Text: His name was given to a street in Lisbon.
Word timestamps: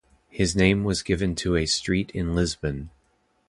His 0.31 0.55
name 0.55 0.83
was 0.83 1.03
given 1.03 1.35
to 1.35 1.55
a 1.55 1.67
street 1.67 2.09
in 2.15 2.33
Lisbon. 2.33 2.89